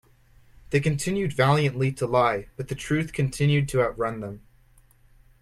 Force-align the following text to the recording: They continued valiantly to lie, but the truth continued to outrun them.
They 0.71 0.79
continued 0.79 1.31
valiantly 1.31 1.91
to 1.91 2.07
lie, 2.07 2.47
but 2.57 2.69
the 2.69 2.73
truth 2.73 3.13
continued 3.13 3.69
to 3.69 3.81
outrun 3.83 4.19
them. 4.19 4.41